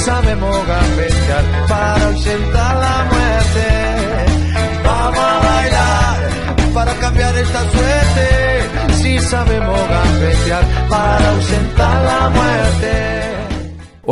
[0.00, 3.66] Sabemos gambetear para ausentar la muerte.
[4.84, 6.18] Vamos a bailar
[6.74, 8.94] para cambiar esta suerte.
[8.94, 13.19] Si sabemos gambetear para ausentar la muerte.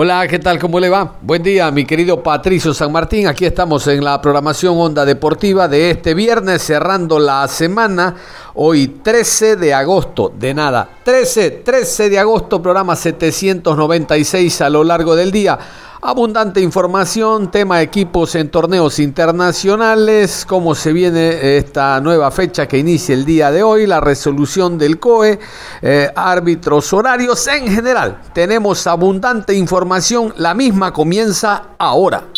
[0.01, 0.61] Hola, ¿qué tal?
[0.61, 1.16] ¿Cómo le va?
[1.23, 3.27] Buen día, mi querido Patricio San Martín.
[3.27, 8.15] Aquí estamos en la programación Onda Deportiva de este viernes, cerrando la semana.
[8.55, 10.89] Hoy 13 de agosto, de nada.
[11.03, 15.59] 13, 13 de agosto, programa 796 a lo largo del día.
[16.00, 23.16] Abundante información, tema equipos en torneos internacionales, cómo se viene esta nueva fecha que inicia
[23.16, 25.41] el día de hoy, la resolución del COE,
[25.82, 28.20] eh, árbitros horarios en general.
[28.32, 32.28] Tenemos abundante información, la misma comienza ahora.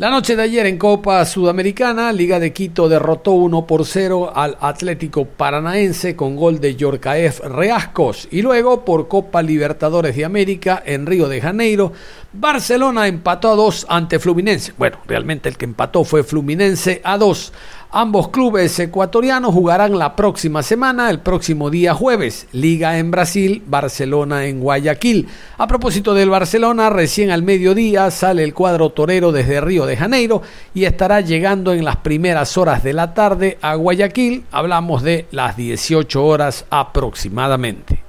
[0.00, 4.56] La noche de ayer en Copa Sudamericana, Liga de Quito derrotó 1 por 0 al
[4.58, 8.26] Atlético Paranaense con gol de Yorcaef Reascos.
[8.30, 11.92] Y luego por Copa Libertadores de América en Río de Janeiro,
[12.32, 14.72] Barcelona empató a 2 ante Fluminense.
[14.78, 17.52] Bueno, realmente el que empató fue Fluminense a 2.
[17.92, 22.46] Ambos clubes ecuatorianos jugarán la próxima semana, el próximo día jueves.
[22.52, 25.26] Liga en Brasil, Barcelona en Guayaquil.
[25.58, 30.40] A propósito del Barcelona, recién al mediodía sale el cuadro torero desde Río de Janeiro
[30.72, 34.44] y estará llegando en las primeras horas de la tarde a Guayaquil.
[34.52, 38.04] Hablamos de las 18 horas aproximadamente.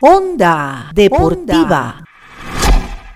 [0.00, 2.07] Onda Deportiva.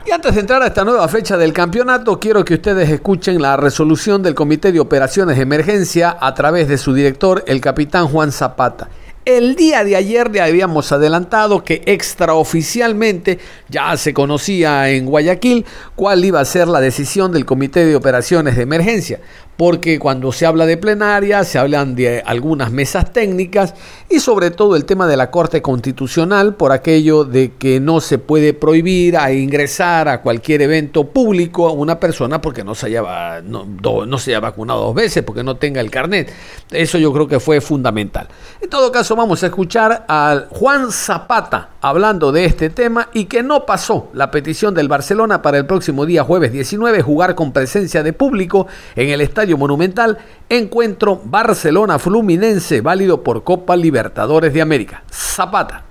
[0.04, 3.56] Y antes de entrar a esta nueva fecha del campeonato, quiero que ustedes escuchen la
[3.56, 8.32] resolución del Comité de Operaciones de Emergencia a través de su director, el capitán Juan
[8.32, 8.88] Zapata.
[9.24, 15.64] El día de ayer le habíamos adelantado que extraoficialmente ya se conocía en Guayaquil
[15.94, 19.20] cuál iba a ser la decisión del Comité de Operaciones de Emergencia
[19.62, 23.74] porque cuando se habla de plenaria se hablan de algunas mesas técnicas
[24.10, 28.18] y sobre todo el tema de la Corte Constitucional por aquello de que no se
[28.18, 33.40] puede prohibir a ingresar a cualquier evento público a una persona porque no se haya,
[33.40, 36.32] no, se haya vacunado dos veces, porque no tenga el carnet.
[36.72, 38.26] Eso yo creo que fue fundamental.
[38.60, 43.44] En todo caso vamos a escuchar a Juan Zapata hablando de este tema y que
[43.44, 48.02] no pasó la petición del Barcelona para el próximo día jueves 19 jugar con presencia
[48.02, 50.18] de público en el estadio Monumental,
[50.48, 55.02] encuentro Barcelona-Fluminense, válido por Copa Libertadores de América.
[55.10, 55.84] Zapata.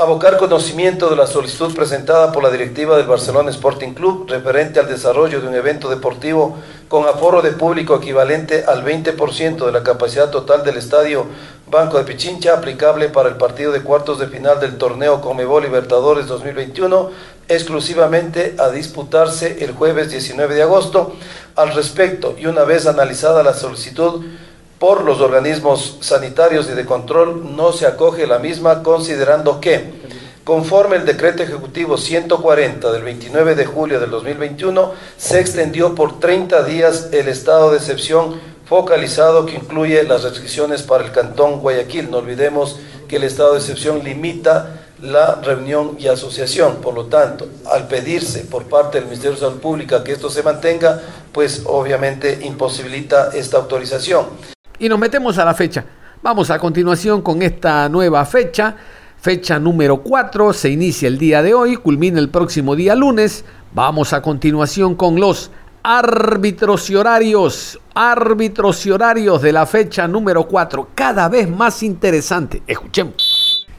[0.00, 4.88] Abocar conocimiento de la solicitud presentada por la directiva del Barcelona Sporting Club referente al
[4.88, 6.56] desarrollo de un evento deportivo
[6.88, 11.26] con aforo de público equivalente al 20% de la capacidad total del estadio
[11.70, 16.26] Banco de Pichincha aplicable para el partido de cuartos de final del torneo Comebol Libertadores
[16.26, 17.10] 2021
[17.50, 21.14] exclusivamente a disputarse el jueves 19 de agosto.
[21.56, 24.24] Al respecto, y una vez analizada la solicitud
[24.78, 29.92] por los organismos sanitarios y de control, no se acoge la misma considerando que,
[30.44, 36.62] conforme el decreto ejecutivo 140 del 29 de julio del 2021, se extendió por 30
[36.62, 42.08] días el estado de excepción focalizado que incluye las restricciones para el Cantón Guayaquil.
[42.10, 42.78] No olvidemos
[43.08, 46.76] que el estado de excepción limita la reunión y asociación.
[46.76, 50.42] Por lo tanto, al pedirse por parte del Ministerio de Salud Pública que esto se
[50.42, 51.00] mantenga,
[51.32, 54.26] pues obviamente imposibilita esta autorización.
[54.78, 55.84] Y nos metemos a la fecha.
[56.22, 58.76] Vamos a continuación con esta nueva fecha.
[59.20, 63.44] Fecha número 4 se inicia el día de hoy, culmina el próximo día lunes.
[63.72, 65.50] Vamos a continuación con los
[65.82, 72.62] árbitros y horarios, árbitros y horarios de la fecha número 4, cada vez más interesante.
[72.66, 73.29] Escuchemos.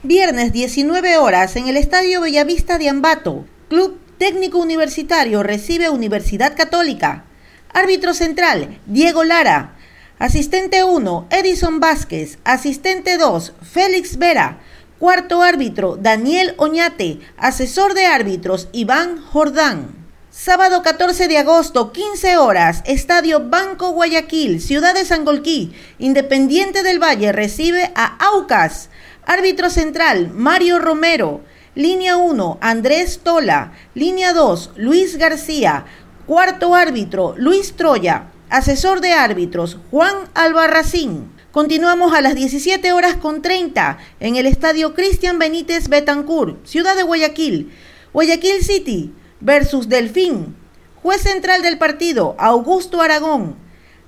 [0.03, 3.45] Viernes 19 horas en el Estadio Bellavista de Ambato.
[3.69, 7.25] Club Técnico Universitario recibe Universidad Católica.
[7.71, 9.77] Árbitro central, Diego Lara.
[10.17, 12.39] Asistente 1, Edison Vázquez.
[12.43, 14.57] Asistente 2, Félix Vera.
[14.97, 17.19] Cuarto árbitro, Daniel Oñate.
[17.37, 20.01] Asesor de árbitros, Iván Jordán.
[20.31, 27.33] Sábado 14 de agosto, 15 horas, Estadio Banco Guayaquil, Ciudad de Sangolquí, Independiente del Valle
[27.33, 28.89] recibe a Aucas.
[29.31, 31.39] Árbitro central, Mario Romero.
[31.73, 33.71] Línea 1, Andrés Tola.
[33.95, 35.85] Línea 2, Luis García.
[36.27, 38.25] Cuarto árbitro, Luis Troya.
[38.49, 41.31] asesor de árbitros Juan Albarracín.
[41.53, 47.03] Continuamos a las 17 horas con 30 en el estadio Cristian Benítez Betancourt, ciudad de
[47.03, 47.71] Guayaquil.
[48.11, 50.57] Guayaquil City versus Delfín.
[51.01, 53.55] Juez central del partido, Augusto Aragón.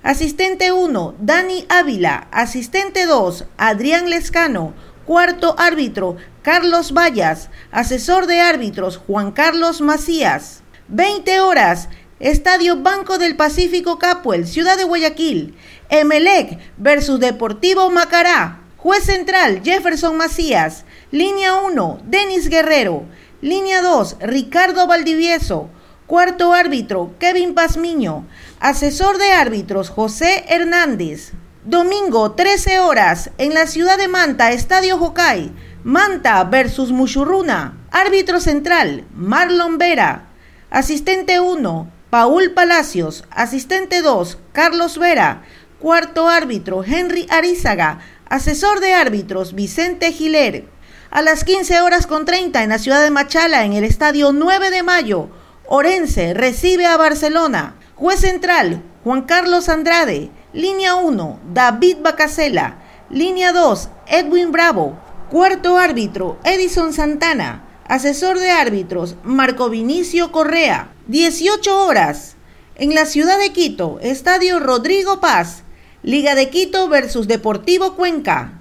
[0.02, 2.28] Asistente 1, Dani Ávila.
[2.30, 4.74] Asistente 2, Adrián Lescano.
[5.06, 7.50] Cuarto árbitro, Carlos Vallas.
[7.70, 10.62] Asesor de árbitros, Juan Carlos Macías.
[10.88, 11.90] 20 horas,
[12.20, 15.56] Estadio Banco del Pacífico Capuel, Ciudad de Guayaquil.
[15.90, 18.62] Emelec versus Deportivo Macará.
[18.78, 20.86] Juez central, Jefferson Macías.
[21.10, 23.04] Línea 1, Denis Guerrero.
[23.42, 25.68] Línea 2, Ricardo Valdivieso.
[26.06, 28.26] Cuarto árbitro, Kevin Pazmiño.
[28.58, 31.32] Asesor de árbitros, José Hernández.
[31.64, 35.50] Domingo, 13 horas, en la ciudad de Manta, Estadio Jocay.
[35.82, 37.78] Manta versus Muchurruna.
[37.90, 40.26] Árbitro central, Marlon Vera.
[40.68, 43.24] Asistente 1, Paul Palacios.
[43.30, 45.42] Asistente 2, Carlos Vera.
[45.78, 48.00] Cuarto árbitro, Henry Arizaga.
[48.28, 50.66] Asesor de árbitros, Vicente Giler.
[51.10, 54.68] A las 15 horas con 30 en la ciudad de Machala, en el estadio 9
[54.68, 55.30] de mayo.
[55.66, 57.76] Orense recibe a Barcelona.
[57.94, 60.30] Juez central, Juan Carlos Andrade.
[60.54, 62.76] Línea 1, David Bacasela.
[63.10, 64.96] Línea 2, Edwin Bravo.
[65.28, 67.64] Cuarto árbitro, Edison Santana.
[67.88, 70.92] Asesor de árbitros, Marco Vinicio Correa.
[71.08, 72.36] 18 horas.
[72.76, 75.64] En la ciudad de Quito, Estadio Rodrigo Paz.
[76.04, 78.60] Liga de Quito versus Deportivo Cuenca.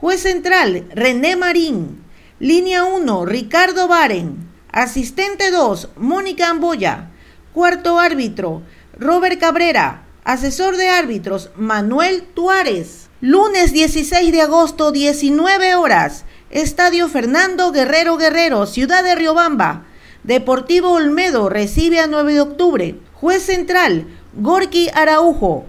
[0.00, 2.02] Juez central, René Marín.
[2.40, 4.48] Línea 1, Ricardo Baren.
[4.72, 7.10] Asistente 2, Mónica Amboya.
[7.52, 8.62] Cuarto árbitro,
[8.98, 10.07] Robert Cabrera.
[10.28, 13.08] Asesor de árbitros, Manuel Tuárez.
[13.22, 16.26] Lunes 16 de agosto, 19 horas.
[16.50, 19.86] Estadio Fernando Guerrero Guerrero, Ciudad de Riobamba.
[20.24, 23.00] Deportivo Olmedo recibe a 9 de octubre.
[23.14, 25.64] Juez central, Gorky Araujo.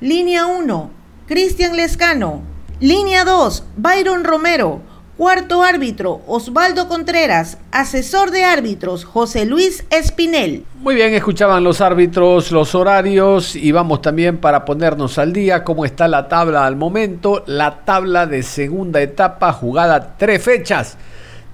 [0.00, 0.90] Línea 1,
[1.28, 2.42] Cristian Lescano.
[2.80, 4.82] Línea 2, Byron Romero.
[5.20, 7.58] Cuarto árbitro, Osvaldo Contreras.
[7.72, 10.64] Asesor de árbitros, José Luis Espinel.
[10.78, 15.84] Muy bien, escuchaban los árbitros, los horarios y vamos también para ponernos al día cómo
[15.84, 17.44] está la tabla al momento.
[17.46, 20.96] La tabla de segunda etapa jugada tres fechas.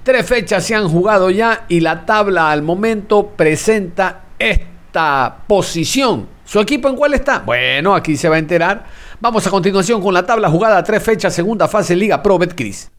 [0.04, 6.28] Tres fechas se han jugado ya y la tabla al momento presenta esta posición.
[6.44, 7.40] ¿Su equipo en cuál está?
[7.40, 8.84] Bueno, aquí se va a enterar.
[9.20, 12.92] Vamos a continuación con la tabla jugada tres fechas, segunda fase Liga Pro Betcris.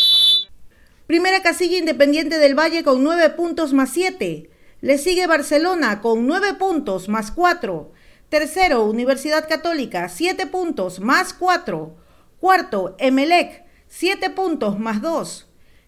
[1.07, 4.49] Primera casilla Independiente del Valle con 9 puntos más 7.
[4.81, 7.93] Le sigue Barcelona con 9 puntos más 4.
[8.27, 11.95] Tercero, Universidad Católica, 7 puntos más 4.
[12.41, 15.47] Cuarto, Emelec, 7 puntos más 2.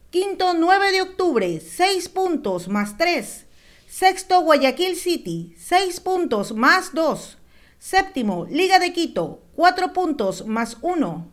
[0.09, 3.45] Quinto, 9 de octubre, 6 puntos más 3.
[3.89, 7.37] Sexto, Guayaquil City, 6 puntos más 2.
[7.77, 11.29] Séptimo, Liga de Quito, 4 puntos más 1.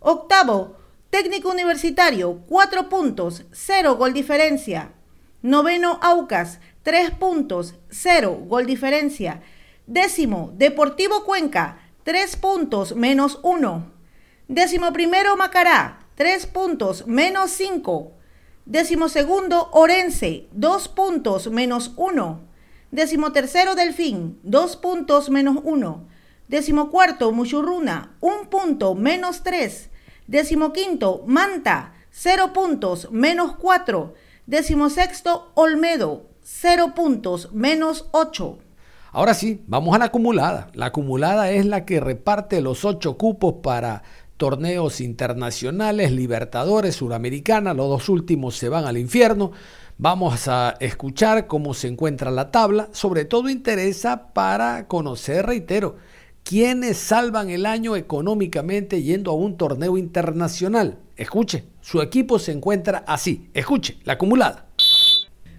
[0.00, 0.76] Octavo,
[1.10, 4.92] Técnico Universitario, 4 puntos, 0 gol diferencia.
[5.40, 9.40] Noveno, Aucas, 3 puntos, 0 gol diferencia.
[9.86, 13.92] Décimo, Deportivo Cuenca, 3 puntos, menos 1.
[14.48, 18.12] Décimo primero, Macará, 3 puntos, menos 5.
[18.64, 22.40] Décimo segundo, Orense, 2 puntos, menos 1.
[22.90, 26.08] Décimo tercero, Delfín, 2 puntos, menos 1.
[26.48, 29.90] Décimo cuarto, Muchurruna, 1 punto, menos 3.
[30.26, 34.14] Décimo quinto, Manta, 0 puntos, menos 4.
[34.46, 38.58] Décimo sexto, Olmedo, 0 puntos, menos 8.
[39.12, 40.68] Ahora sí, vamos a la acumulada.
[40.74, 44.02] La acumulada es la que reparte los 8 cupos para
[44.36, 47.72] torneos internacionales, Libertadores, Suramericana.
[47.72, 49.52] Los dos últimos se van al infierno.
[49.96, 52.88] Vamos a escuchar cómo se encuentra la tabla.
[52.92, 55.96] Sobre todo interesa para conocer, reitero,
[56.48, 61.00] ¿Quiénes salvan el año económicamente yendo a un torneo internacional?
[61.16, 63.50] Escuche, su equipo se encuentra así.
[63.52, 64.68] Escuche, la acumulada.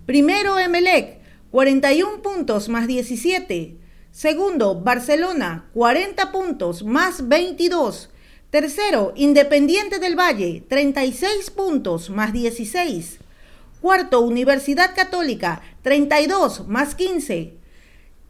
[0.06, 1.20] Primero Emelec,
[1.51, 3.75] 41 puntos más 17.
[4.12, 8.10] Segundo, Barcelona, 40 puntos más 22.
[8.50, 13.20] Tercero, Independiente del Valle, 36 puntos más 16.
[13.82, 17.57] Cuarto, Universidad Católica, 32 más 15.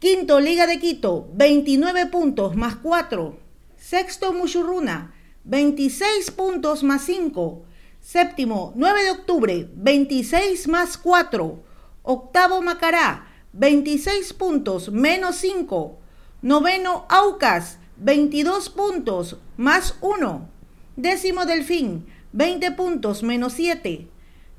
[0.00, 3.36] Quinto, Liga de Quito, 29 puntos más 4.
[3.76, 5.12] Sexto, Muchurruna,
[5.42, 7.64] 26 puntos más 5.
[8.00, 11.60] Séptimo, 9 de octubre, 26 más 4.
[12.04, 15.98] Octavo, Macará, 26 puntos menos 5.
[16.42, 20.48] Noveno, Aucas, 22 puntos más 1.
[20.94, 24.06] Décimo, Delfín, 20 puntos menos 7.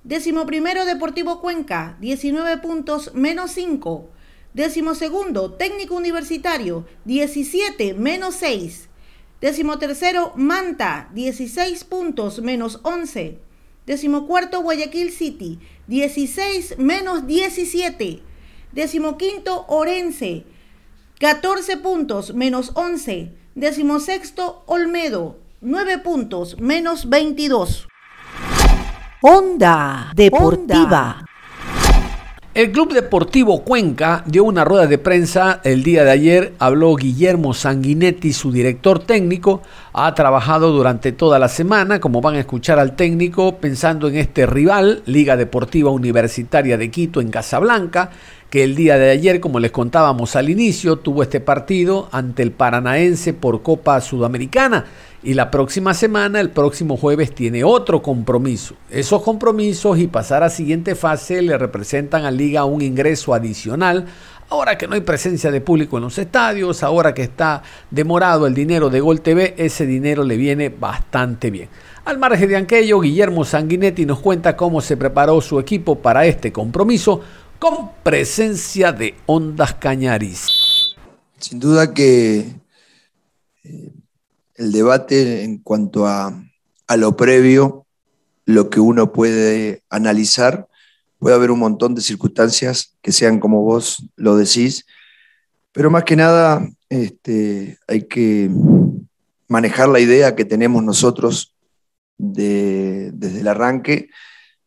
[0.03, 4.18] Décimo primero, Deportivo Cuenca, 19 puntos menos 5.
[4.59, 8.89] Décimo segundo, técnico universitario, 17 menos 6.
[9.39, 13.39] Décimo tercero, Manta, 16 puntos menos 11.
[13.85, 18.21] Décimo cuarto, Guayaquil City, 16 menos 17.
[18.73, 20.43] Décimo quinto, Orense,
[21.21, 23.31] 14 puntos menos 11.
[23.55, 27.87] Décimo sexto, Olmedo, 9 puntos menos 22.
[29.21, 31.28] Onda Deportiva.
[32.59, 36.53] El Club Deportivo Cuenca dio una rueda de prensa el día de ayer.
[36.59, 39.61] Habló Guillermo Sanguinetti, su director técnico.
[39.93, 44.45] Ha trabajado durante toda la semana, como van a escuchar al técnico, pensando en este
[44.45, 48.11] rival, Liga Deportiva Universitaria de Quito en Casablanca,
[48.49, 52.51] que el día de ayer, como les contábamos al inicio, tuvo este partido ante el
[52.51, 54.83] Paranaense por Copa Sudamericana
[55.21, 58.75] y la próxima semana, el próximo jueves, tiene otro compromiso.
[58.89, 64.05] Esos compromisos y pasar a siguiente fase le representan a Liga un ingreso adicional.
[64.49, 67.61] Ahora que no hay presencia de público en los estadios, ahora que está
[67.91, 71.69] demorado el dinero de Gol TV, ese dinero le viene bastante bien.
[72.05, 76.51] Al margen de aquello, Guillermo Sanguinetti nos cuenta cómo se preparó su equipo para este
[76.51, 77.21] compromiso
[77.59, 80.95] con presencia de Ondas Cañaris.
[81.37, 82.55] Sin duda que
[83.63, 83.91] eh,
[84.59, 86.37] el debate en cuanto a,
[86.97, 87.85] lo previo,
[88.43, 90.67] lo que uno puede analizar,
[91.17, 94.85] puede haber un montón de circunstancias que sean como vos lo decís,
[95.71, 98.51] pero más que nada este, hay que
[99.47, 101.55] manejar la idea que tenemos nosotros
[102.17, 104.09] desde el arranque,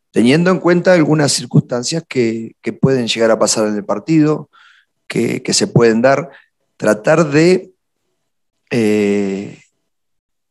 [0.09, 4.49] teniendo en cuenta algunas circunstancias que, pueden llegar a pasar en el partido,
[5.07, 6.31] que, se pueden dar,
[6.77, 7.73] tratar de
[8.71, 9.59] eh,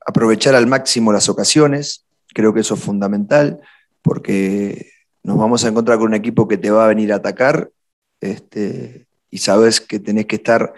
[0.06, 2.04] aprovechar al máximo las ocasiones,
[2.34, 3.60] creo que eso es fundamental,
[4.02, 4.90] porque
[5.22, 7.70] nos vamos a encontrar con un equipo que te va a venir a atacar
[8.20, 10.72] este, y sabes que tenés que estar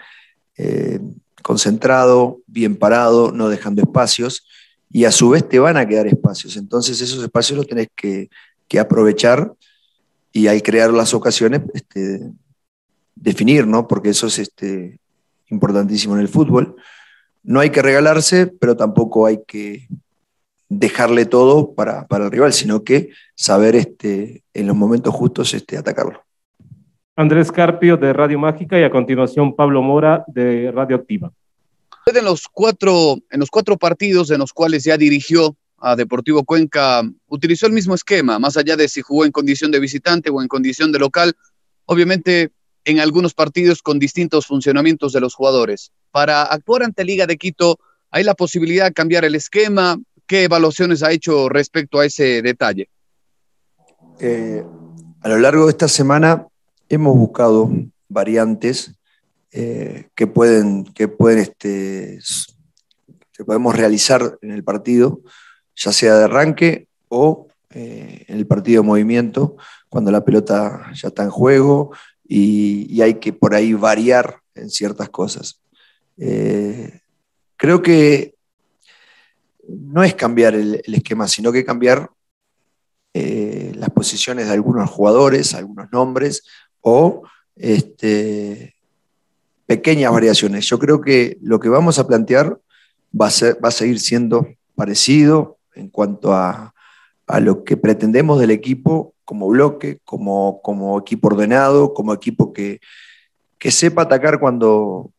[0.57, 0.99] eh,
[1.41, 4.47] concentrado, bien parado, no dejando espacios,
[4.91, 6.57] y a su vez te van a quedar espacios.
[6.57, 8.29] Entonces esos espacios los tenés que,
[8.79, 9.53] aprovechar
[10.33, 12.29] y al crear las ocasiones, este,
[13.15, 13.87] definir, ¿no?
[13.87, 14.99] Porque eso es este,
[15.47, 16.75] importantísimo en el fútbol
[17.45, 19.87] no hay que regalarse, pero tampoco hay que
[20.67, 26.23] dejarle todo para, el rival, sino que saber este, en los momentos justos este, atacarlo.
[27.15, 31.31] Andrés Carpio de Radio Mágica y a continuación Pablo Mora de Radio Activa.
[32.07, 37.03] En los cuatro, en los cuatro partidos en los cuales ya dirigió a Deportivo Cuenca,
[37.27, 40.47] utilizó el mismo esquema, más allá de si jugó en condición de visitante o en
[40.47, 41.33] condición de local,
[41.85, 42.51] obviamente
[42.85, 47.77] en algunos partidos con distintos funcionamientos de los jugadores para actuar ante Liga de Quito,
[48.09, 49.99] ¿hay la posibilidad de cambiar el esquema?
[50.25, 52.87] ¿Qué evaluaciones ha hecho respecto a ese detalle?
[54.21, 54.63] Eh,
[55.19, 56.47] a lo largo de esta semana
[56.87, 57.69] hemos buscado
[58.07, 58.95] variantes
[59.51, 62.19] eh, que pueden, que pueden este,
[63.33, 65.19] que podemos realizar en el partido,
[65.75, 69.57] ya sea de arranque o eh, en el partido de movimiento,
[69.89, 71.91] cuando la pelota ya está en juego
[72.25, 75.59] y, y hay que por ahí variar en ciertas cosas.
[76.17, 77.01] Eh,
[77.57, 78.35] creo que
[79.67, 82.11] no es cambiar el, esquema, sino que cambiar
[83.13, 86.43] eh, las posiciones de algunos jugadores, algunos nombres
[86.81, 87.23] o
[87.55, 88.75] este,
[89.65, 90.67] pequeñas variaciones.
[90.67, 92.59] Yo creo que lo que vamos a plantear
[93.19, 96.73] va a, seguir siendo parecido en cuanto a,
[97.39, 102.79] lo que pretendemos del equipo como bloque, como, equipo ordenado, como equipo que
[103.71, 105.11] sepa atacar cuando,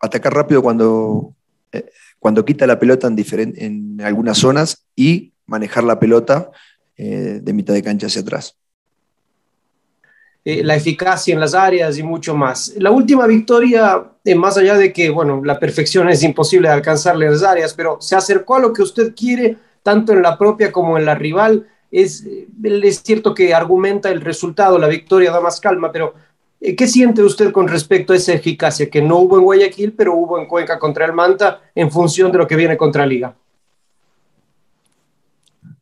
[0.00, 1.34] atacar rápido cuando,
[1.72, 6.50] eh, cuando quita la pelota en, en algunas zonas y manejar la pelota
[6.96, 8.56] eh, de mitad de cancha hacia atrás.
[10.42, 12.72] Eh, la eficacia en las áreas y mucho más.
[12.78, 14.02] La última victoria,
[14.36, 17.98] más allá de que, bueno, la perfección es imposible de alcanzarle en las áreas, pero
[18.00, 21.66] se acercó a lo que usted quiere, tanto en la propia como en la rival.
[21.90, 22.24] Es,
[22.64, 26.20] es cierto que argumenta el resultado, la victoria da más calma, pero eh,
[26.60, 30.38] ¿Qué siente usted con respecto a esa eficacia que no hubo en Guayaquil, pero hubo
[30.38, 33.34] en Cuenca contra el Manta en función de lo que viene contra Liga?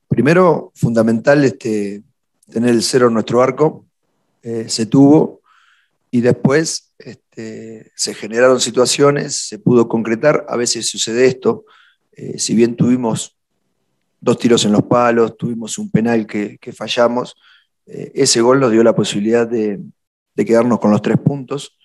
[0.06, 2.04] Primero, fundamental este,
[2.48, 3.86] tener el cero en nuestro arco,
[4.42, 5.40] eh, se tuvo,
[6.12, 11.64] y después este, se generaron situaciones, se pudo concretar, a veces sucede esto,
[12.12, 13.36] eh, si bien tuvimos
[14.20, 17.36] dos tiros en los palos, tuvimos un penal que fallamos,
[17.86, 19.80] ese gol nos dio la posibilidad de,
[20.38, 21.76] de quedarnos con los tres puntos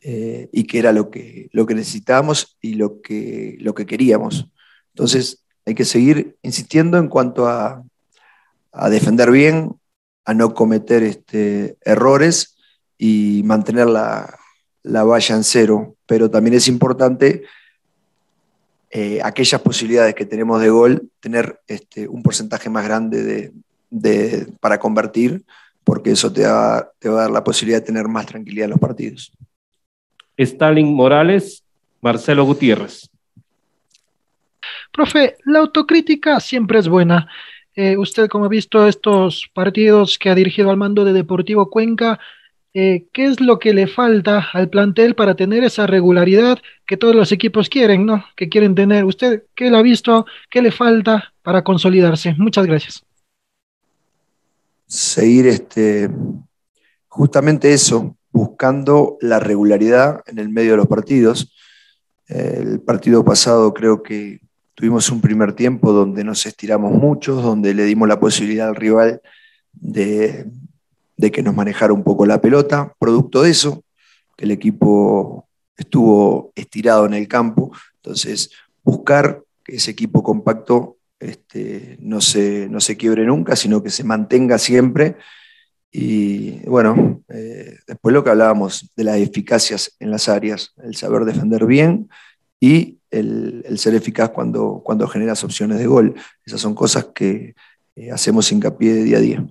[0.00, 4.48] eh, y que era lo que, lo que necesitábamos y lo que, lo que queríamos.
[4.92, 7.84] Entonces hay que seguir insistiendo en cuanto a,
[8.90, 9.76] defender bien,
[10.24, 12.56] a no cometer este, errores
[12.98, 14.40] y mantener la,
[14.82, 17.44] la valla en cero, pero también es importante
[18.90, 23.52] eh, aquellas posibilidades que tenemos de gol, tener este, un porcentaje más grande
[23.90, 25.44] de, para convertir,
[25.84, 28.70] porque eso te va, te va a dar la posibilidad de tener más tranquilidad en
[28.70, 29.32] los partidos.
[30.36, 31.62] Stalin Morales,
[32.00, 33.08] Marcelo Gutiérrez.
[34.92, 37.28] Profe, la autocrítica siempre es buena.
[37.76, 42.20] Eh, usted, como ha visto estos partidos que ha dirigido al mando de Deportivo Cuenca,
[42.72, 47.14] eh, ¿qué es lo que le falta al plantel para tener esa regularidad que todos
[47.14, 48.24] los equipos quieren, ¿no?
[48.36, 49.04] Que quieren tener.
[49.04, 50.26] ¿Usted qué le ha visto?
[50.50, 52.34] ¿Qué le falta para consolidarse?
[52.38, 53.04] Muchas gracias.
[54.86, 56.10] Seguir este,
[57.08, 61.52] justamente eso, buscando la regularidad en el medio de los partidos.
[62.26, 64.40] El partido pasado creo que
[64.74, 69.20] tuvimos un primer tiempo donde nos estiramos mucho, donde le dimos la posibilidad al rival
[69.72, 70.46] de,
[71.16, 72.92] de que nos manejara un poco la pelota.
[72.98, 73.84] Producto de eso,
[74.36, 77.72] que el equipo estuvo estirado en el campo.
[77.96, 78.50] Entonces,
[78.82, 84.04] buscar que ese equipo compacto este, no, se, no se quiebre nunca, sino que se
[84.04, 85.16] mantenga siempre.
[85.90, 91.24] Y bueno, eh, después lo que hablábamos de las eficacias en las áreas, el saber
[91.24, 92.08] defender bien
[92.60, 96.14] y el, ser eficaz cuando, cuando generas opciones de gol.
[96.44, 97.54] Esas son cosas que
[97.96, 99.46] eh, hacemos hincapié día a día.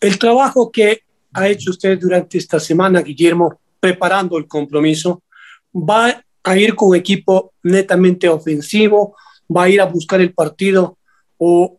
[0.00, 5.22] El trabajo que ha hecho usted durante esta semana, Guillermo, preparando el compromiso,
[5.74, 9.16] va a ir con un equipo netamente ofensivo,
[9.54, 10.98] va a ir a buscar el partido
[11.38, 11.78] o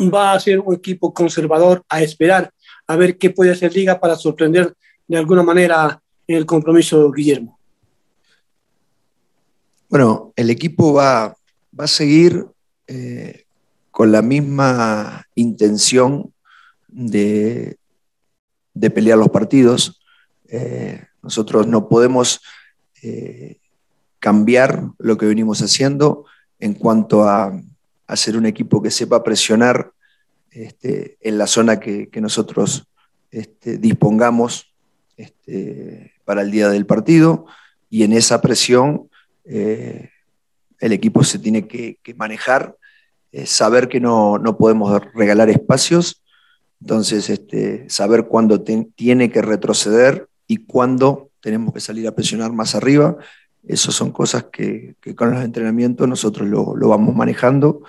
[0.00, 2.52] va a ser un equipo conservador a esperar
[2.86, 4.74] a ver qué puede hacer Liga para sorprender
[5.06, 7.58] de alguna manera el compromiso, Guillermo.
[9.88, 11.36] Bueno, el equipo va,
[11.78, 12.46] va a seguir
[12.86, 13.44] eh,
[13.90, 16.32] con la misma intención
[16.88, 17.78] de,
[18.94, 20.02] pelear los partidos.
[20.48, 22.40] Eh, nosotros no podemos
[23.02, 23.60] eh,
[24.18, 26.26] cambiar lo que venimos haciendo
[26.64, 27.52] en cuanto a,
[28.14, 29.92] ser un equipo que sepa presionar
[30.50, 32.86] este, en la zona que, nosotros
[33.30, 34.72] este, dispongamos
[35.18, 37.44] este, para el día del partido.
[37.90, 39.10] Y en esa presión
[39.44, 40.08] eh,
[40.80, 42.74] el equipo se tiene que, manejar,
[43.44, 46.22] saber que no, no, podemos regalar espacios.
[46.80, 47.30] Entonces,
[47.88, 53.18] saber cuándo tiene que retroceder y cuándo tenemos que salir a presionar más arriba,
[53.66, 57.82] esas son cosas que, con los entrenamientos nosotros lo, vamos manejando,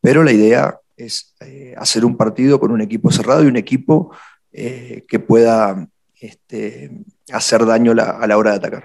[0.00, 4.14] pero la idea es eh, hacer un partido con un equipo cerrado y un equipo
[4.52, 5.88] eh, que pueda
[6.20, 6.90] este,
[7.32, 8.84] hacer daño a la hora de atacar.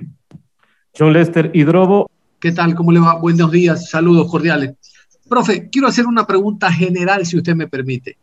[0.97, 2.09] John Lester Hidrobo.
[2.39, 2.75] ¿Qué tal?
[2.75, 3.15] ¿Cómo le va?
[3.15, 4.75] Buenos días, saludos cordiales.
[5.27, 8.17] Profe, quiero hacer una pregunta general, si usted me permite.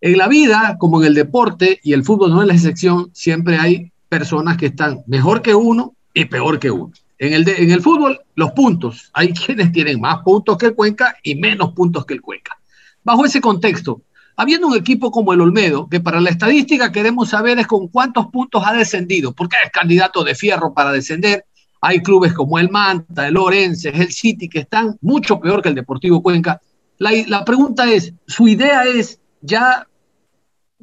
[0.00, 3.56] En la vida, como en el deporte, y el fútbol no es la excepción, siempre
[3.56, 6.92] hay personas que están mejor que uno y peor que uno.
[7.18, 9.10] En el, en el fútbol, los puntos.
[9.12, 12.58] Hay quienes tienen más puntos que el Cuenca y menos puntos que el Cuenca.
[13.02, 14.02] Bajo ese contexto,
[14.36, 18.28] habiendo un equipo como el Olmedo, que para la estadística queremos saber es con cuántos
[18.28, 21.44] puntos ha descendido, porque es candidato de fierro para descender.
[21.80, 25.74] Hay clubes como el Manta, el Orense, el City, que están mucho peor que el
[25.74, 26.60] Deportivo Cuenca.
[26.98, 29.86] La, la pregunta es, ¿su idea es ya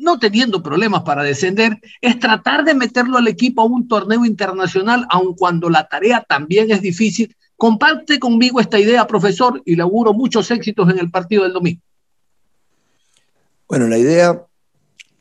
[0.02, 5.06] no teniendo problemas para descender, es tratar de meterlo al equipo a un torneo internacional,
[5.10, 7.36] aun cuando la tarea también es difícil.
[7.56, 11.82] Comparte conmigo esta idea, profesor, y le auguro muchos éxitos en el partido del domingo.
[13.68, 14.44] Bueno, la idea,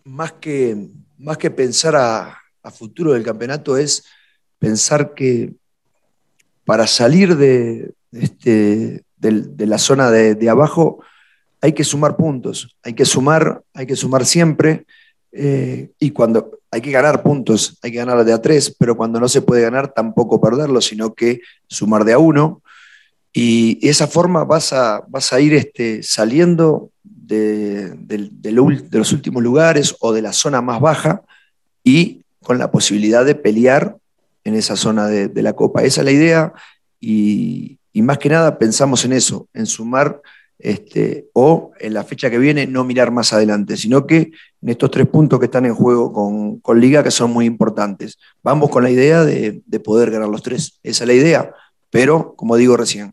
[0.04, 0.88] más que,
[1.18, 2.36] más que pensar a,
[2.72, 4.04] futuro del campeonato, es
[4.58, 5.54] pensar que
[6.64, 11.02] para salir de, este, de, la zona de abajo,
[11.60, 14.86] hay que sumar puntos, hay que sumar, hay que sumar siempre.
[15.32, 19.20] Eh, y cuando hay que ganar puntos, hay que ganar de a tres, pero cuando
[19.20, 22.62] no se puede ganar, tampoco perderlo, sino que sumar de a uno.
[23.32, 27.94] Y esa forma vas a, vas a ir este, saliendo de,
[28.42, 31.22] los últimos lugares o de la zona más baja
[31.84, 33.96] y con la posibilidad de pelear
[34.42, 35.84] en esa zona de, la Copa.
[35.84, 36.52] Esa es la idea
[36.98, 40.20] y, y más que nada pensamos en eso, en sumar
[40.62, 44.30] este, o en la fecha que viene no mirar más adelante, sino que
[44.62, 46.12] en estos tres puntos que están en juego
[46.62, 48.18] con, Liga, que son muy importantes.
[48.42, 51.54] Vamos con la idea de, poder ganar los tres, esa es la idea,
[51.90, 53.12] pero como digo recién,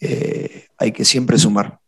[0.00, 1.78] eh, hay que siempre sumar.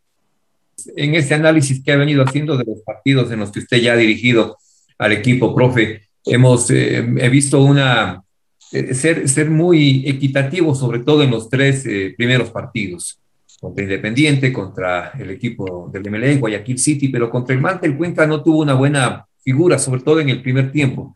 [0.95, 3.93] En este análisis que ha venido haciendo de los partidos en los que usted ya
[3.93, 4.57] ha dirigido
[4.97, 8.23] al equipo, profe, hemos eh, he visto una
[8.71, 11.83] eh, ser, ser muy equitativo, sobre todo en los tres
[12.15, 13.20] primeros partidos
[13.61, 18.25] contra Independiente, contra el equipo del MLE, Guayaquil City, pero contra el Manta el Cuenca
[18.25, 21.15] no tuvo una buena figura, sobre todo en el primer tiempo.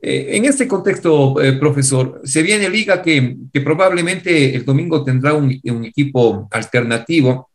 [0.00, 5.34] Eh, en este contexto, eh, profesor, se viene Liga que, que, probablemente el domingo tendrá
[5.34, 7.50] un, un, equipo alternativo.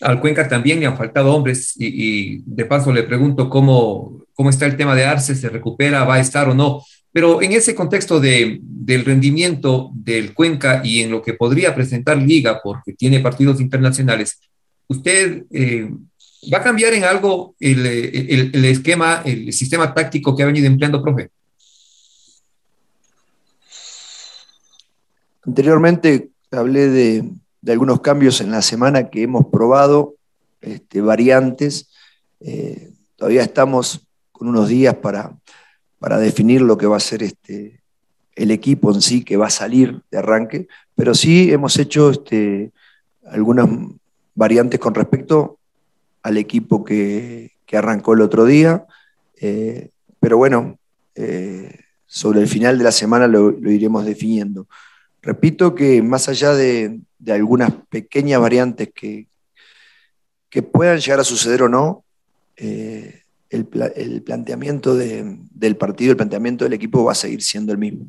[0.00, 4.50] Al Cuenca también le han faltado hombres y, y, de paso le pregunto cómo, cómo
[4.50, 6.84] está el tema de Arce, se recupera, va a estar o no.
[7.14, 12.18] Pero en ese contexto de, del rendimiento del Cuenca y en lo que podría presentar
[12.18, 14.40] Liga, porque tiene partidos internacionales,
[14.88, 15.88] ¿usted eh,
[16.52, 20.66] va a cambiar en algo el, el, el, esquema, el sistema táctico que ha venido
[20.66, 21.30] empleando, profe?
[25.46, 30.16] Anteriormente hablé de, de algunos cambios en la semana que hemos probado,
[30.60, 31.90] este, variantes.
[32.40, 34.00] Eh, todavía estamos
[34.32, 35.38] con unos días para
[36.04, 37.80] para definir lo que va a ser este,
[38.34, 42.72] el equipo en sí que va a salir de arranque, pero sí hemos hecho este,
[43.24, 43.66] algunas
[44.34, 45.56] variantes con respecto
[46.22, 48.84] al equipo que, que arrancó el otro día,
[49.40, 49.88] eh,
[50.20, 50.78] pero bueno,
[51.14, 54.68] eh, sobre el final de la semana lo, iremos definiendo.
[55.22, 59.26] Repito que más allá de, de algunas pequeñas variantes que,
[60.50, 62.04] que, puedan llegar a suceder o no,
[62.58, 63.22] eh,
[63.54, 67.78] el, el planteamiento de, del partido, el planteamiento del equipo va a seguir siendo el
[67.78, 68.06] mismo.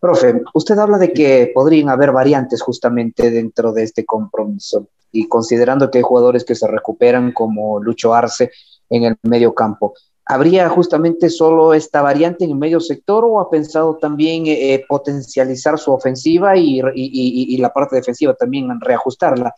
[0.00, 5.90] Profe, usted habla de que podrían haber variantes justamente dentro de este compromiso y considerando
[5.90, 8.50] que hay jugadores que se recuperan como Lucho Arce
[8.88, 9.94] en el medio campo.
[10.24, 15.78] ¿Habría justamente solo esta variante en el medio sector o ha pensado también eh, potencializar
[15.78, 19.52] su ofensiva y, y, y, y, la parte defensiva también reajustarla?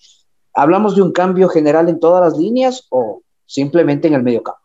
[0.55, 4.61] ¿Hablamos de un cambio general en todas las líneas o simplemente en el medio campo.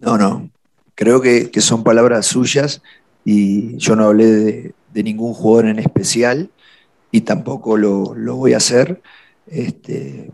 [0.00, 0.50] No, no.
[0.94, 2.82] Creo que, que son palabras suyas
[3.24, 6.50] y yo no hablé de, ningún jugador en especial
[7.10, 9.00] y tampoco lo, lo voy a hacer.
[9.46, 10.30] Este,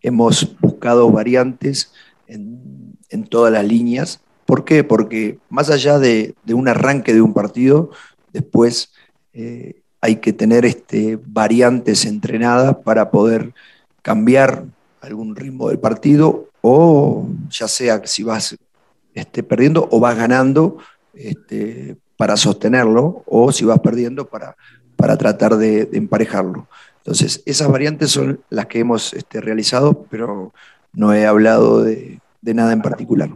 [0.00, 1.92] hemos buscado variantes
[2.26, 4.20] en, en, todas las líneas.
[4.44, 4.82] ¿Por qué?
[4.82, 7.90] Porque más allá de, de un arranque de un partido,
[8.32, 8.92] después
[9.32, 13.54] eh, hay que tener este, variantes entrenadas para poder
[14.02, 14.64] cambiar
[15.02, 18.56] algún ritmo del partido o ya sea si vas
[19.14, 20.78] este, perdiendo o vas ganando
[21.14, 24.56] este, para sostenerlo, o si vas perdiendo para,
[24.96, 26.68] para tratar de, emparejarlo.
[26.98, 30.52] Entonces, esas variantes son las que hemos este, realizado, pero
[30.92, 33.30] no he hablado de, de nada en particular.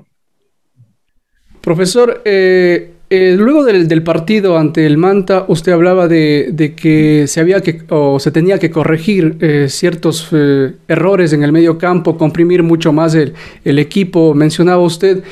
[1.60, 7.60] Profesor, eh, eh, luego del, partido ante el Manta, usted hablaba de, que se había
[7.60, 12.64] que o se tenía que corregir eh, ciertos eh, errores en el medio campo, comprimir
[12.64, 14.34] mucho más el, equipo.
[14.34, 15.22] Mencionaba usted,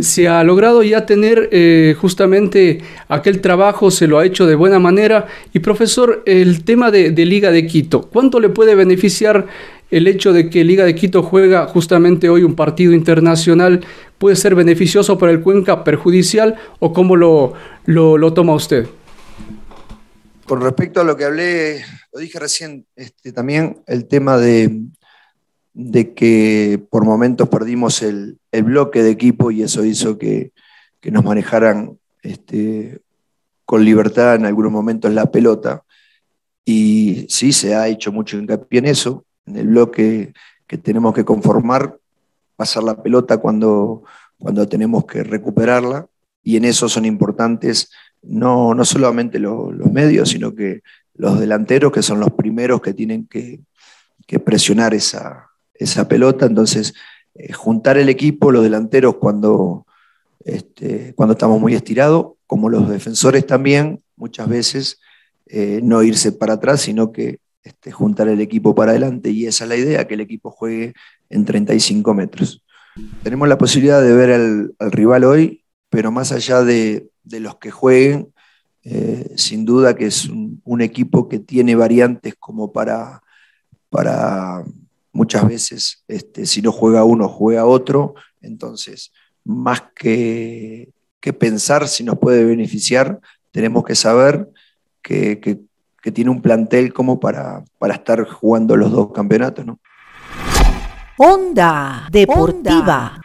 [0.00, 1.48] se ha logrado ya tener
[1.96, 5.26] justamente aquel trabajo, se lo ha hecho de buena manera.
[5.52, 9.46] Y profesor, el tema de, de Liga de Quito, ¿cuánto le puede beneficiar
[9.92, 13.84] el hecho de que Liga de Quito juega justamente hoy un partido internacional
[14.16, 17.52] puede ser beneficioso para el Cuenca, perjudicial o cómo lo,
[17.84, 18.86] lo, toma usted?
[20.46, 24.80] Con respecto a lo que hablé, lo dije recién, este, también el tema de,
[25.74, 30.52] de, que por momentos perdimos el, el, bloque de equipo y eso hizo que,
[31.00, 33.02] que nos manejaran este,
[33.66, 35.84] con libertad en algunos momentos la pelota.
[36.64, 40.32] Y sí, se ha hecho mucho hincapié en eso, en el bloque
[40.66, 41.98] que tenemos que conformar,
[42.56, 44.04] pasar la pelota cuando,
[44.38, 46.06] cuando tenemos que recuperarla,
[46.42, 47.90] y en eso son importantes
[48.22, 50.82] no, no solamente lo, los medios, sino que
[51.14, 53.60] los delanteros, que son los primeros que tienen que,
[54.26, 56.46] que presionar esa, esa, pelota.
[56.46, 56.94] Entonces,
[57.34, 59.86] eh, juntar el equipo, los delanteros cuando,
[60.44, 65.00] este, cuando estamos muy estirados, como los defensores también, muchas veces
[65.46, 69.64] eh, no irse para atrás, sino que este, juntar el equipo para adelante y esa
[69.64, 70.94] es la idea, que el equipo juegue
[71.30, 72.64] en 35 metros.
[73.22, 77.56] Tenemos la posibilidad de ver al, al rival hoy, pero más allá de, de los
[77.56, 78.32] que jueguen,
[78.84, 83.22] eh, sin duda que es un, equipo que tiene variantes como para,
[83.88, 84.64] para
[85.12, 89.12] muchas veces, este, si no juega uno, juega otro, entonces,
[89.44, 93.20] más que, que pensar si nos puede beneficiar,
[93.52, 94.48] tenemos que saber
[95.00, 95.40] que
[96.02, 99.78] que tiene un plantel como para, para estar jugando los dos campeonatos, ¿no?
[101.16, 103.20] Onda Deportiva.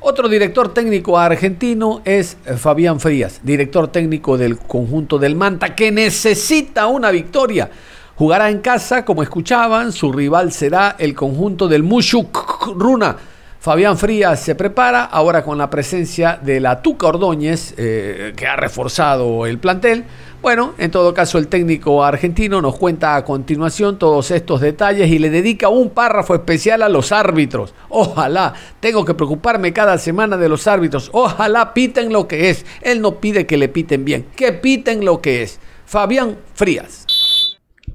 [0.00, 6.86] Otro director técnico argentino es Fabián Frías, director técnico del conjunto del Manta, que necesita
[6.86, 7.70] una victoria.
[8.16, 13.16] Jugará en casa, como escuchaban, su rival será el conjunto del Mushuk Runa.
[13.60, 18.56] Fabián Frías se prepara ahora con la presencia de la Tuca Ordóñez, eh, que ha
[18.56, 20.04] reforzado el plantel,
[20.42, 25.20] Bueno, en todo caso el técnico argentino nos cuenta a continuación todos estos detalles y
[25.20, 27.74] le dedica un párrafo especial a los árbitros.
[27.88, 31.10] Ojalá, tengo que preocuparme cada semana de los árbitros.
[31.12, 32.66] Ojalá piten lo que es.
[32.80, 35.60] Él no pide que le piten bien, que piten lo que es.
[35.86, 37.06] Fabián Frías.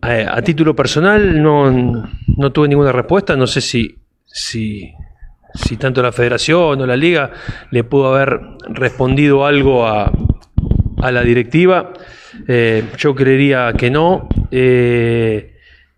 [0.07, 4.93] Eh, a, título personal no, no, tuve ninguna respuesta, no sé si, si,
[5.53, 7.31] si tanto la federación o la liga
[7.71, 10.13] le pudo haber respondido algo a,
[11.01, 11.91] a la directiva.
[12.47, 14.29] Eh, yo creería que no.
[14.49, 15.57] Eh,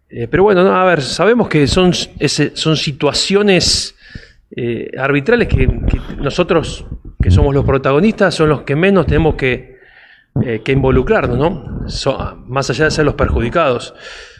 [0.10, 3.96] eh, pero bueno, a ver, sabemos que son, son situaciones
[4.98, 5.68] arbitrales que,
[6.18, 6.86] nosotros,
[7.22, 9.78] que somos los protagonistas, son los que menos tenemos que,
[10.66, 11.86] que involucrarnos, ¿no?
[12.48, 13.94] más allá de ser los perjudicados.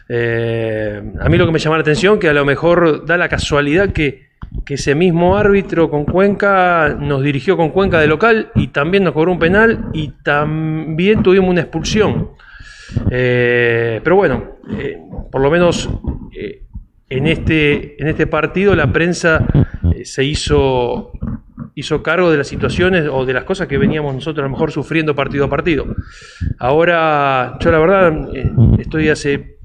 [0.10, 3.94] a mí lo que me llama la atención que a lo mejor da la casualidad
[3.94, 4.29] que
[4.66, 9.14] que ese mismo árbitro con Cuenca nos dirigió con Cuenca de local y también nos
[9.14, 12.30] cobró un penal y también tuvimos una expulsión.
[13.12, 14.98] Eh, pero bueno, eh,
[15.32, 15.90] por lo menos
[16.36, 16.64] eh,
[17.10, 19.46] en, este, en este partido la prensa
[20.04, 21.12] se hizo,
[21.76, 24.72] hizo cargo de las situaciones o de las cosas que veníamos nosotros a lo mejor
[24.72, 25.86] sufriendo partido a partido.
[26.58, 28.30] Ahora, yo la verdad
[28.80, 29.58] estoy hace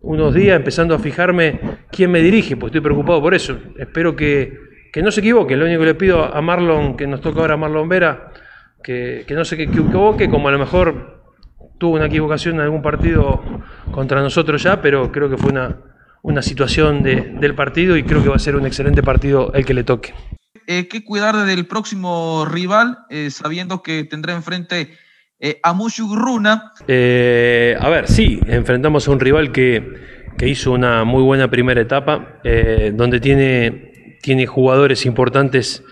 [0.00, 3.58] unos días empezando a fijarme quién me dirige, pues estoy preocupado por eso.
[3.78, 4.66] Espero que,
[5.02, 5.56] no se equivoque.
[5.56, 8.32] Lo único que le pido a Marlon, que nos toca ahora Marlon Vera,
[8.82, 11.22] que, no se equivoque, como a lo mejor
[11.78, 13.42] tuvo una equivocación en algún partido
[13.92, 15.76] contra nosotros ya, pero creo que fue una,
[16.22, 19.74] una situación del partido y creo que va a ser un excelente partido el que
[19.74, 20.14] le toque.
[20.66, 24.98] Eh, ¿Qué cuidar del próximo rival, eh, sabiendo que tendrá enfrente
[25.40, 26.72] eh, Amushu Runa.
[26.88, 32.40] Eh, a ver, sí, enfrentamos a un rival que, hizo una muy buena primera etapa,
[32.44, 35.82] eh, donde tiene, tiene jugadores importantes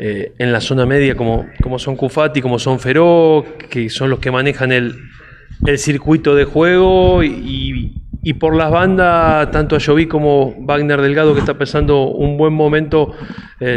[0.00, 4.30] en la zona media, como, como son Kufati, como son Feró, que son los que
[4.30, 4.94] manejan el,
[5.76, 7.96] circuito de juego y,
[8.38, 13.12] por las bandas, tanto a Jovi como Wagner Delgado, que está pasando un buen momento,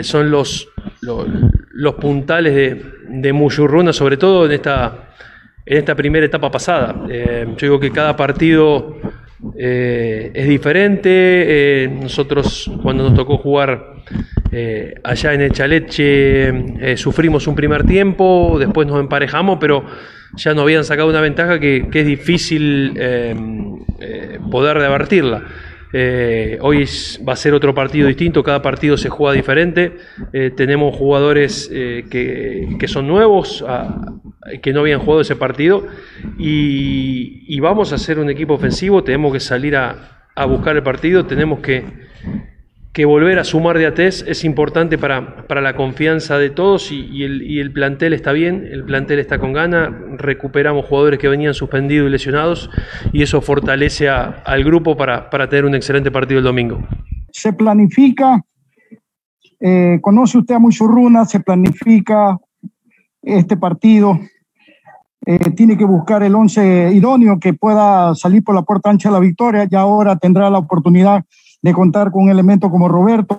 [0.03, 0.69] son los,
[1.01, 5.11] los puntales de, de Muyurruna, sobre todo en esta,
[5.65, 7.05] en esta primera etapa pasada.
[7.09, 8.97] Eh, yo digo que cada partido
[9.57, 11.09] eh, es diferente.
[11.09, 13.95] Eh, nosotros cuando nos tocó jugar
[15.03, 19.85] allá en Echaleche sufrimos un primer tiempo, después nos emparejamos, pero
[20.35, 22.93] ya nos habían sacado una ventaja que, que es difícil
[24.51, 25.43] poder revertirla.
[25.93, 26.85] Eh, hoy
[27.27, 29.97] va a ser otro partido distinto, cada partido se juega diferente.
[30.33, 33.63] Eh, tenemos jugadores eh, que, son nuevos,
[34.61, 35.87] que no habían jugado ese partido,
[36.37, 39.03] y, vamos a ser un equipo ofensivo.
[39.03, 41.83] Tenemos que salir a, a buscar el partido, tenemos que,
[42.93, 47.23] que volver a sumar de ATES es importante para, para la confianza de todos y,
[47.23, 52.11] el, plantel está bien, el plantel está con gana, recuperamos jugadores que venían suspendidos y
[52.11, 52.69] lesionados
[53.13, 56.79] y eso fortalece al grupo para, tener un excelente partido el domingo.
[57.31, 58.43] Se planifica,
[59.61, 62.37] eh, conoce usted a Muchurruna, se planifica
[63.21, 64.19] este partido,
[65.25, 69.13] eh, tiene que buscar el once idóneo que pueda salir por la puerta ancha de
[69.13, 71.23] la victoria y ahora tendrá la oportunidad
[71.61, 73.37] de contar con un elemento como Roberto.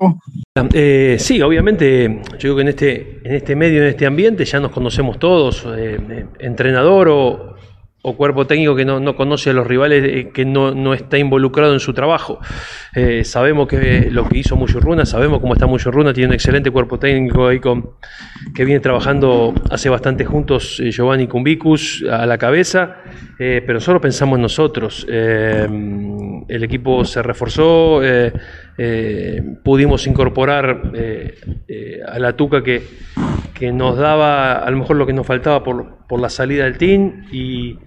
[0.73, 4.61] Eh, sí, obviamente, yo creo que en este, en este medio, en este ambiente, ya
[4.61, 7.57] nos conocemos todos, eh, eh, entrenador o,
[8.03, 11.95] o cuerpo técnico que no, conoce a los rivales, que no, está involucrado en su
[11.95, 12.39] trabajo.
[13.23, 17.47] Sabemos que lo que hizo Runa, sabemos cómo está Runa, tiene un excelente cuerpo técnico
[17.47, 17.91] ahí con,
[18.55, 22.97] que viene trabajando hace bastante juntos Giovanni Cumbicus a la cabeza,
[23.39, 25.07] pero solo pensamos en nosotros.
[26.49, 28.01] El equipo se reforzó,
[29.63, 30.93] pudimos incorporar
[32.07, 32.83] a la Tuca que,
[33.55, 36.79] que nos daba a lo mejor lo que nos faltaba por, por la salida del
[36.79, 37.79] team y,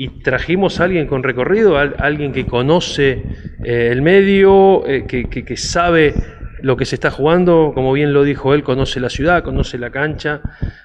[0.00, 3.22] y trajimos a alguien con recorrido, alguien que conoce
[3.62, 6.14] eh, el medio, eh, que, que, sabe
[6.62, 9.90] lo que se está jugando, como bien lo dijo él, conoce la ciudad, conoce la
[9.90, 10.40] cancha,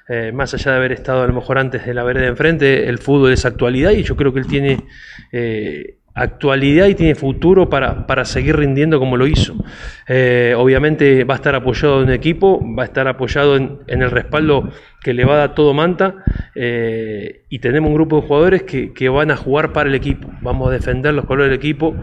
[0.09, 2.89] eh, más allá de haber estado a lo mejor antes de la vereda de enfrente,
[2.89, 4.83] el fútbol es actualidad y yo creo que él tiene
[6.15, 9.53] actualidad y tiene futuro para, para seguir rindiendo como lo hizo.
[10.07, 14.09] Eh, obviamente va a estar apoyado en un equipo, va a estar apoyado en, el
[14.09, 14.69] respaldo
[15.01, 16.23] que le va a dar todo Manta
[16.55, 20.29] eh, y tenemos un grupo de jugadores que, que, van a jugar para el equipo.
[20.41, 21.95] Vamos a defender los colores del equipo,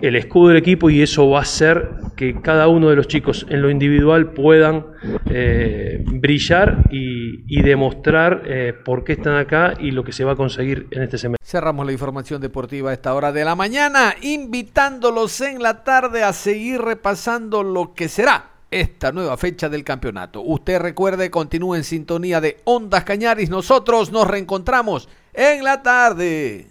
[0.00, 3.46] el escudo del equipo y eso va a hacer que cada uno de los chicos
[3.48, 4.86] en lo individual puedan
[5.26, 8.42] eh, brillar y, y demostrar
[8.84, 11.44] por qué están acá y lo que se va a conseguir en este semestre.
[11.44, 16.32] Cerramos la información deportiva a esta hora de la mañana, invitándolos en la tarde a
[16.32, 20.42] seguir repasando lo que será esta nueva fecha del campeonato.
[20.42, 23.50] Usted recuerde, continúe en sintonía de Ondas Cañaris.
[23.50, 26.68] Nosotros nos reencontramos en la tarde.